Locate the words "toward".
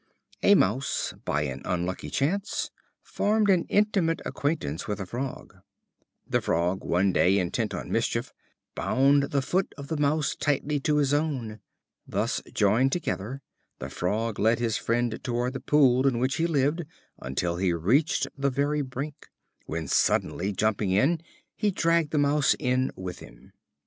15.23-15.53